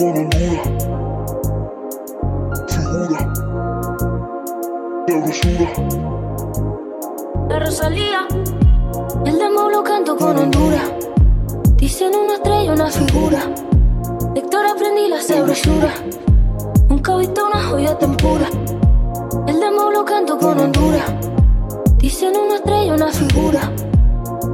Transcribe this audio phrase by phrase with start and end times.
[0.00, 0.32] Figura.
[7.50, 8.26] La Rosalía.
[9.26, 10.90] El demo lo canto con Honduras.
[11.76, 13.40] Dicen una estrella, una figura.
[14.34, 15.92] Lector aprendí la sabrosura.
[16.88, 18.48] Nunca he visto una joya tan pura.
[19.46, 21.12] El demo lo canto con Honduras.
[21.98, 23.70] Dicen una estrella, una figura.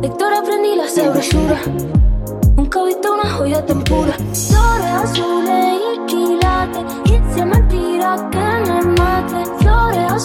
[0.03, 1.61] Lector aprendí la sabrosura.
[2.57, 4.17] Nunca he visto una joya tan pura.
[4.33, 5.46] Flores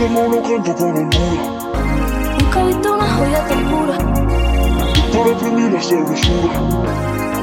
[0.00, 1.46] Demo lo canto con Honduras.
[2.38, 3.98] Nunca he visto una joya tan pura.
[5.12, 6.52] Para aprendí la sabrosura.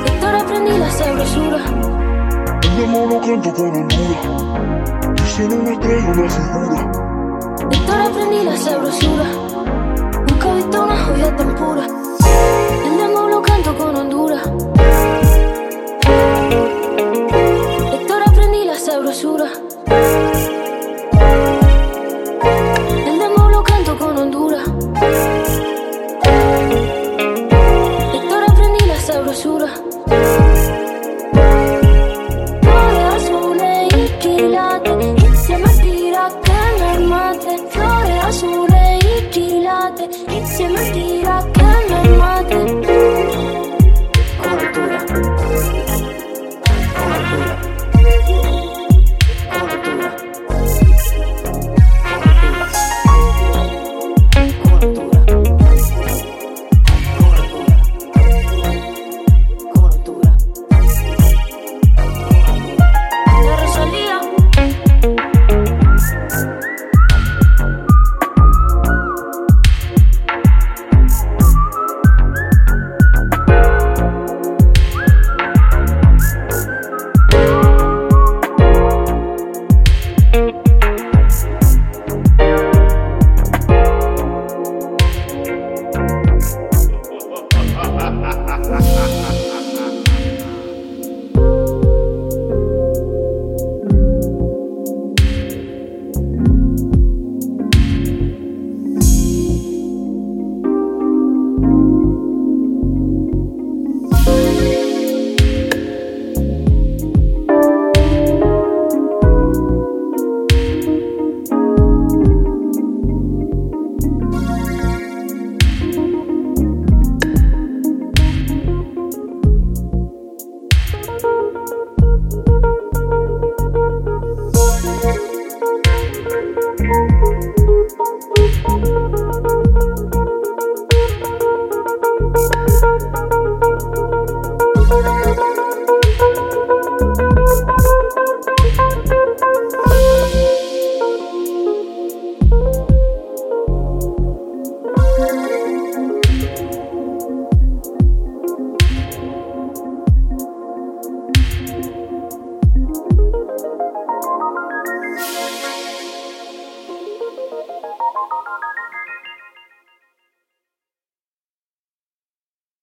[0.03, 1.59] Lector aprendí la sabrosura.
[2.63, 5.21] El demo lo canto con Honduras.
[5.21, 6.91] Dicen una estrella, una figura.
[7.69, 9.25] Lector aprendí la sabrosura.
[10.27, 11.85] Nunca he visto una joya tan pura.
[12.85, 14.41] El demo lo canto con Honduras.